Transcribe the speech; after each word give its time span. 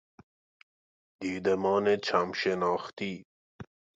دیدمان 1.23 1.85
چم 2.05 2.29
شناختی 2.39 3.13